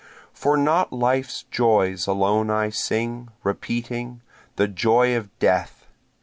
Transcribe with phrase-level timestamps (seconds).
[0.33, 4.21] For not life's joys alone I sing, repeating
[4.55, 5.85] the joy of death!